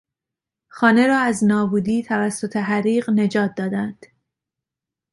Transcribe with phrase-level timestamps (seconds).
[0.67, 4.05] خانه را از نابودی توسط حریق نجات دادند.